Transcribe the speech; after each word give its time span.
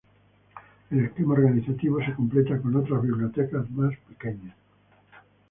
El 0.89 1.05
esquema 1.05 1.33
organizativo 1.35 1.99
se 2.03 2.15
completa 2.15 2.59
con 2.59 2.75
otras 2.75 3.03
bibliotecas 3.03 3.69
más 3.69 3.95
pequeñas. 4.09 4.55